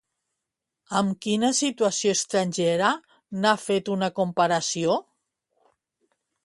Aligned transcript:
Amb 0.99 1.17
quina 1.25 1.51
situació 1.57 2.13
estrangera 2.19 2.91
n'ha 3.43 3.55
fet 3.67 3.93
una 3.99 4.13
comparació? 4.23 4.99